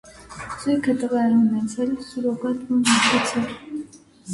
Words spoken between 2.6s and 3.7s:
մոր միջոցով։